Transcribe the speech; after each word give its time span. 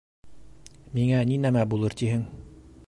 Миңә 0.99 1.21
ни 1.33 1.39
нәмә 1.45 1.67
булыр 1.75 1.99
тиһең. 2.03 2.27